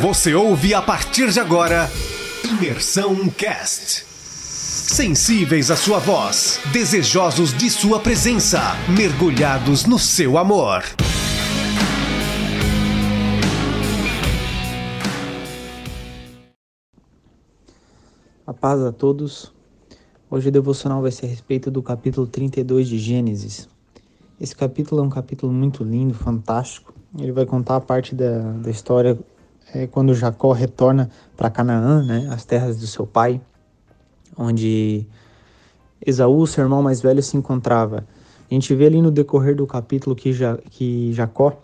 [0.00, 1.88] Você ouve a partir de agora
[2.44, 4.04] Imersão Cast.
[4.04, 8.60] Sensíveis à sua voz, desejosos de sua presença,
[8.94, 10.82] mergulhados no seu amor.
[18.46, 19.50] A paz a todos.
[20.30, 23.66] Hoje o devocional vai ser a respeito do capítulo 32 de Gênesis.
[24.38, 26.92] Esse capítulo é um capítulo muito lindo, fantástico.
[27.18, 29.18] Ele vai contar a parte da, da história
[29.76, 33.40] é, quando Jacó retorna para Canaã, né, as terras do seu pai,
[34.36, 35.06] onde
[36.04, 38.06] Esaú, seu irmão mais velho, se encontrava.
[38.50, 41.60] A gente vê ali no decorrer do capítulo que, ja, que Jacó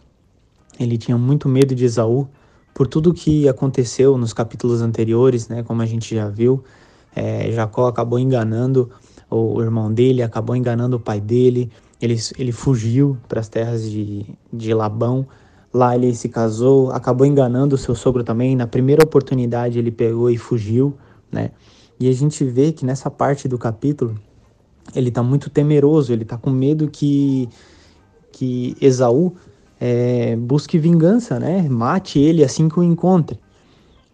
[0.78, 2.28] ele tinha muito medo de Esaú
[2.74, 6.62] por tudo que aconteceu nos capítulos anteriores, né, como a gente já viu.
[7.14, 8.90] É, Jacó acabou enganando
[9.30, 11.70] o irmão dele, acabou enganando o pai dele,
[12.00, 15.26] ele, ele fugiu para as terras de, de Labão.
[15.72, 18.54] Lá ele se casou, acabou enganando o seu sogro também.
[18.54, 20.94] Na primeira oportunidade ele pegou e fugiu,
[21.30, 21.50] né?
[21.98, 24.16] E a gente vê que nessa parte do capítulo
[24.94, 27.48] ele está muito temeroso, ele está com medo que,
[28.32, 29.34] que Esaú
[29.80, 31.68] é, busque vingança, né?
[31.68, 33.38] Mate ele assim que o encontre.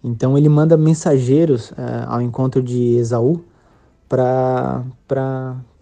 [0.02, 3.42] Então ele manda mensageiros é, ao encontro de Esaú
[4.08, 4.84] para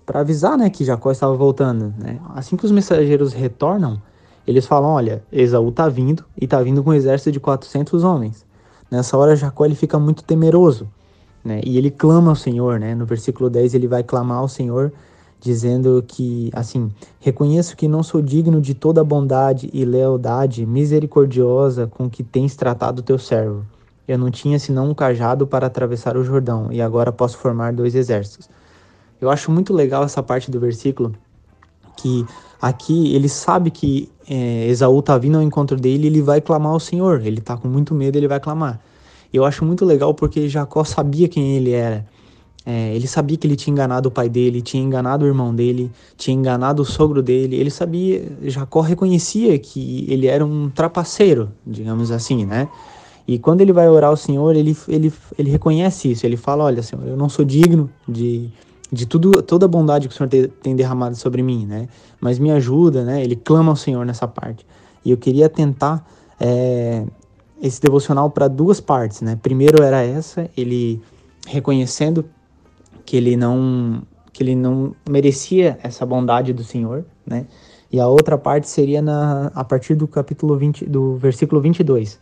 [0.06, 2.20] para avisar, né, que Jacó estava voltando, né?
[2.34, 4.00] Assim que os mensageiros retornam,
[4.46, 8.46] eles falam, olha, Esaú está vindo e está vindo com um exército de 400 homens.
[8.90, 10.88] Nessa hora Jacó ele fica muito temeroso,
[11.44, 11.60] né?
[11.64, 12.94] E ele clama ao Senhor, né?
[12.94, 14.92] No versículo 10 ele vai clamar ao Senhor
[15.40, 21.86] dizendo que, assim, reconheço que não sou digno de toda a bondade e lealdade misericordiosa
[21.86, 23.64] com que tens tratado teu servo.
[24.08, 27.94] Eu não tinha senão um cajado para atravessar o Jordão e agora posso formar dois
[27.94, 28.48] exércitos.
[29.20, 31.14] Eu acho muito legal essa parte do versículo,
[31.96, 32.24] que
[32.60, 36.80] aqui ele sabe que é, Esaú está vindo ao encontro dele ele vai clamar ao
[36.80, 37.24] Senhor.
[37.24, 38.80] Ele está com muito medo, ele vai clamar.
[39.32, 42.06] Eu acho muito legal porque Jacó sabia quem ele era.
[42.64, 45.88] É, ele sabia que ele tinha enganado o pai dele, tinha enganado o irmão dele,
[46.16, 47.54] tinha enganado o sogro dele.
[47.54, 52.68] Ele sabia, Jacó reconhecia que ele era um trapaceiro, digamos assim, né?
[53.28, 56.26] E quando ele vai orar ao Senhor, ele, ele, ele reconhece isso.
[56.26, 58.50] Ele fala: Olha, Senhor, eu não sou digno de,
[58.90, 60.28] de tudo, toda a bondade que o Senhor
[60.62, 61.88] tem derramado sobre mim, né?
[62.20, 63.22] Mas me ajuda, né?
[63.22, 64.66] Ele clama ao Senhor nessa parte.
[65.04, 66.06] E eu queria tentar
[66.40, 67.04] é,
[67.60, 69.38] esse devocional para duas partes, né?
[69.40, 71.00] Primeiro era essa, ele
[71.46, 72.24] reconhecendo
[73.04, 74.02] que ele não
[74.32, 77.46] que ele não merecia essa bondade do Senhor, né?
[77.90, 82.18] E a outra parte seria na, a partir do capítulo 20, do versículo 22,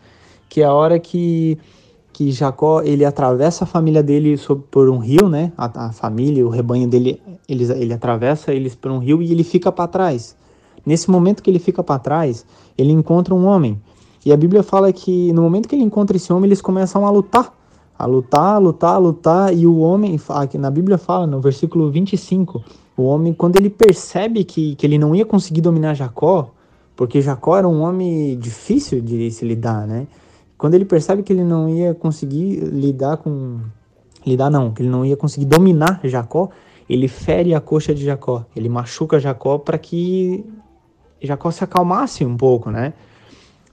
[0.48, 1.58] que é a hora que
[2.14, 5.52] que Jacó ele atravessa a família dele por um rio, né?
[5.58, 9.42] A, a família, o rebanho dele, eles, ele atravessa eles por um rio e ele
[9.42, 10.36] fica para trás.
[10.86, 12.46] Nesse momento que ele fica para trás,
[12.78, 13.82] ele encontra um homem.
[14.24, 17.10] E a Bíblia fala que no momento que ele encontra esse homem, eles começam a
[17.10, 17.52] lutar.
[17.98, 19.52] A lutar, a lutar, a lutar.
[19.52, 22.62] E o homem, aqui na Bíblia fala, no versículo 25,
[22.96, 26.50] o homem, quando ele percebe que, que ele não ia conseguir dominar Jacó,
[26.94, 30.06] porque Jacó era um homem difícil de se lidar, né?
[30.56, 33.60] Quando ele percebe que ele não ia conseguir lidar com.
[34.26, 36.48] Lidar não, que ele não ia conseguir dominar Jacó,
[36.88, 38.44] ele fere a coxa de Jacó.
[38.56, 40.44] Ele machuca Jacó para que
[41.20, 42.94] Jacó se acalmasse um pouco, né?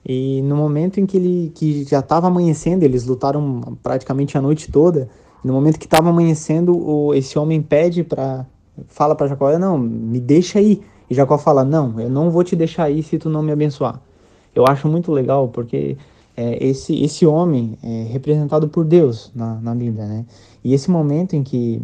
[0.06, 4.70] E no momento em que ele que já estava amanhecendo, eles lutaram praticamente a noite
[4.70, 5.08] toda.
[5.44, 8.44] No momento que estava amanhecendo, o, esse homem pede para
[8.88, 10.82] fala para Jacó, não, me deixa aí.
[11.08, 14.00] E Jacó fala, não, eu não vou te deixar aí se tu não me abençoar.
[14.54, 15.96] Eu acho muito legal porque
[16.36, 20.26] é, esse, esse homem é representado por Deus na, na Bíblia, né?
[20.64, 21.82] E esse momento em que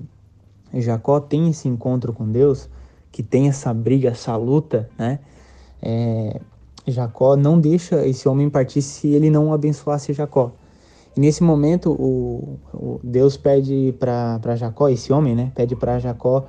[0.74, 2.68] Jacó tem esse encontro com Deus,
[3.10, 5.18] que tem essa briga, essa luta, né?
[5.82, 6.40] É,
[6.86, 10.52] Jacó não deixa esse homem partir se ele não abençoasse Jacó.
[11.16, 15.52] E nesse momento, o, o Deus pede para Jacó, esse homem, né?
[15.54, 16.46] Pede para Jacó,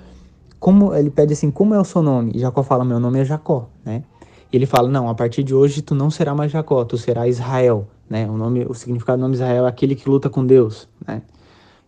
[0.60, 2.32] como ele pede assim, como é o seu nome?
[2.36, 4.04] E Jacó fala, meu nome é Jacó, né?
[4.52, 7.28] E ele fala: Não, a partir de hoje tu não será mais Jacó, tu será
[7.28, 7.88] Israel.
[8.10, 8.28] Né?
[8.28, 10.88] O, nome, o significado do nome Israel é aquele que luta com Deus.
[11.08, 11.22] Né?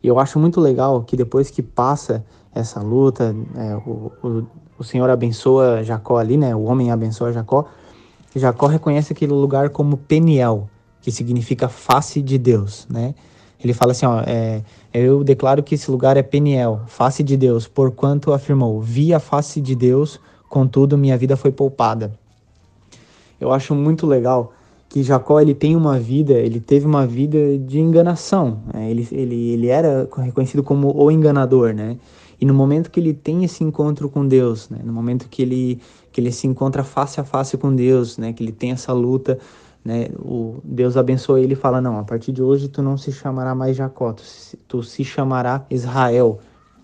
[0.03, 2.23] E eu acho muito legal que depois que passa
[2.53, 4.43] essa luta, é, o, o,
[4.77, 6.55] o Senhor abençoa Jacó ali, né?
[6.55, 7.65] o homem abençoa Jacó.
[8.35, 10.69] Jacó reconhece aquele lugar como Peniel,
[11.01, 12.85] que significa face de Deus.
[12.89, 13.15] Né?
[13.59, 14.61] Ele fala assim: ó, é,
[14.93, 19.59] Eu declaro que esse lugar é Peniel, face de Deus, porquanto afirmou: Vi a face
[19.59, 22.20] de Deus, contudo minha vida foi poupada
[23.41, 24.53] eu acho muito legal
[24.87, 28.61] que Jacó ele tem uma vida, ele teve uma vida de enganação.
[28.73, 28.91] Né?
[28.91, 31.97] Ele, ele, ele era reconhecido como o enganador, né?
[32.39, 34.79] E no momento que ele tem esse encontro com Deus, né?
[34.83, 35.79] no momento que ele,
[36.11, 38.33] que ele se encontra face a face com Deus, né?
[38.33, 39.37] que ele tem essa luta,
[39.83, 43.11] né, o Deus abençoa ele e fala: Não, a partir de hoje tu não se
[43.11, 44.23] chamará mais Jacó, tu,
[44.67, 46.39] tu se chamará Israel.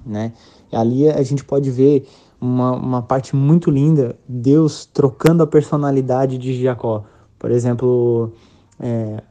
[0.05, 0.33] Né?
[0.71, 2.07] E ali a gente pode ver
[2.39, 7.03] uma, uma parte muito linda, Deus trocando a personalidade de Jacó.
[7.37, 8.31] Por exemplo,
[8.79, 9.21] é,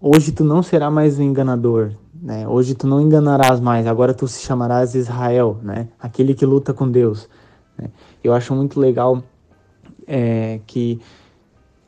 [0.00, 2.46] hoje tu não será mais o enganador, né?
[2.48, 5.88] Hoje tu não enganarás mais, agora tu se chamarás Israel, né?
[5.98, 7.28] Aquele que luta com Deus.
[7.76, 7.88] Né?
[8.22, 9.22] Eu acho muito legal
[10.06, 11.00] é, que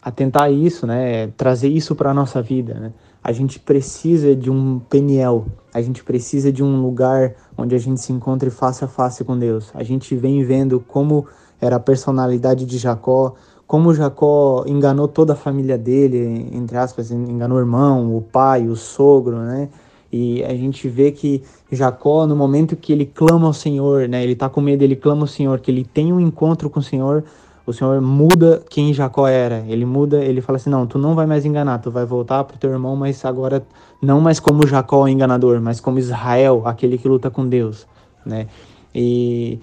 [0.01, 1.29] atentar isso, né?
[1.29, 2.93] Trazer isso para a nossa vida, né?
[3.25, 8.01] A gente precisa de um Peniel, a gente precisa de um lugar onde a gente
[8.01, 9.71] se encontre face a face com Deus.
[9.75, 11.27] A gente vem vendo como
[11.61, 13.35] era a personalidade de Jacó,
[13.65, 18.77] como Jacó enganou toda a família dele, entre aspas, enganou o irmão, o pai, o
[18.77, 19.69] sogro, né?
[20.13, 24.23] E a gente vê que Jacó, no momento que ele clama ao Senhor, né?
[24.23, 26.83] Ele tá com medo, ele clama ao Senhor, que ele tem um encontro com o
[26.83, 27.25] Senhor,
[27.67, 29.65] o Senhor muda quem Jacó era.
[29.69, 32.57] Ele muda, ele fala assim: não, tu não vai mais enganar, tu vai voltar para
[32.57, 33.65] o teu irmão, mas agora
[34.01, 37.87] não mais como Jacó o enganador, mas como Israel, aquele que luta com Deus,
[38.27, 38.49] né?
[38.95, 39.61] E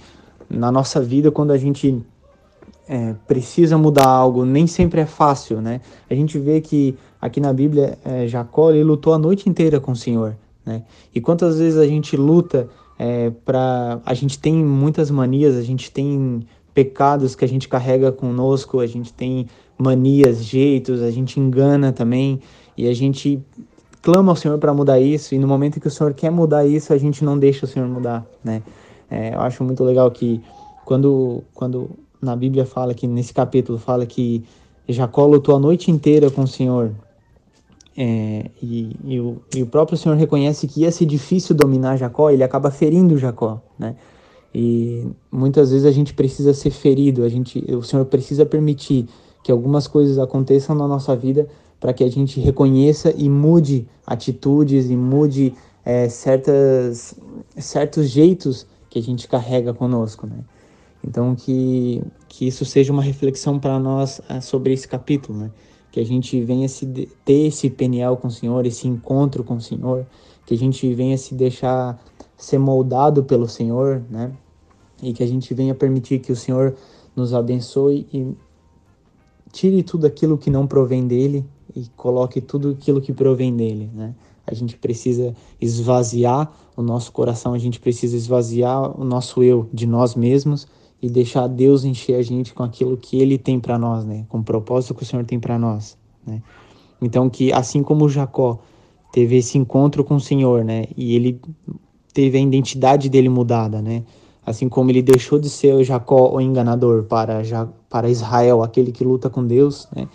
[0.49, 2.01] na nossa vida, quando a gente
[2.87, 5.81] é, precisa mudar algo, nem sempre é fácil, né?
[6.09, 9.91] A gente vê que aqui na Bíblia, é, Jacó ele lutou a noite inteira com
[9.91, 10.35] o Senhor,
[10.65, 10.83] né?
[11.13, 14.01] E quantas vezes a gente luta é, para.
[14.05, 16.41] A gente tem muitas manias, a gente tem
[16.73, 22.39] pecados que a gente carrega conosco, a gente tem manias, jeitos, a gente engana também
[22.77, 23.39] e a gente
[24.01, 26.93] clama ao Senhor para mudar isso e no momento que o Senhor quer mudar isso,
[26.93, 28.61] a gente não deixa o Senhor mudar, né?
[29.09, 30.41] É, eu acho muito legal que
[30.85, 31.89] quando, quando
[32.21, 34.43] na Bíblia fala que nesse capítulo fala que
[34.87, 36.91] Jacó lutou a noite inteira com o Senhor
[37.97, 42.29] é, e, e, o, e o próprio Senhor reconhece que ia ser difícil dominar Jacó,
[42.29, 43.95] ele acaba ferindo Jacó, né?
[44.53, 49.07] E muitas vezes a gente precisa ser ferido, a gente, o Senhor precisa permitir
[49.43, 51.47] que algumas coisas aconteçam na nossa vida
[51.79, 55.53] para que a gente reconheça e mude atitudes e mude
[55.85, 57.15] é, certas,
[57.57, 60.43] certos jeitos que a gente carrega conosco, né?
[61.03, 65.51] Então que, que isso seja uma reflexão para nós é, sobre esse capítulo, né?
[65.91, 66.85] Que a gente venha se
[67.23, 70.05] ter esse peniel com o Senhor, esse encontro com o Senhor,
[70.45, 71.99] que a gente venha se deixar
[72.39, 74.31] ser moldado pelo Senhor, né?
[75.03, 76.73] E que a gente venha permitir que o Senhor
[77.15, 78.33] nos abençoe e
[79.51, 81.45] tire tudo aquilo que não provém dele
[81.75, 84.15] e coloque tudo aquilo que provém dele, né?
[84.47, 89.85] A gente precisa esvaziar o nosso coração, a gente precisa esvaziar o nosso eu de
[89.85, 90.65] nós mesmos
[91.01, 94.25] e deixar Deus encher a gente com aquilo que ele tem para nós, né?
[94.29, 96.41] Com o propósito que o Senhor tem para nós, né?
[97.01, 98.59] Então que assim como Jacó
[99.11, 100.85] teve esse encontro com o Senhor, né?
[100.95, 101.39] E ele
[102.19, 104.03] teve a identidade dele mudada, né?
[104.45, 107.41] Assim como ele deixou de ser o Jacó, o enganador, para,
[107.89, 110.05] para Israel, aquele que luta com Deus, né?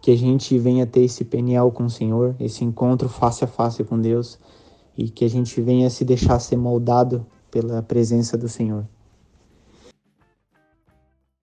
[0.00, 3.84] Que a gente venha ter esse peniel com o Senhor, esse encontro face a face
[3.84, 4.40] com Deus,
[4.98, 8.84] e que a gente venha se deixar ser moldado pela presença do Senhor.